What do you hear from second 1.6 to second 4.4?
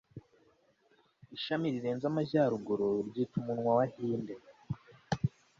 rirenze amajyaruguru, ryitwa umunwa wa hinde